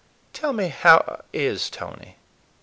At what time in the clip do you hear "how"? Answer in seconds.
0.69-1.21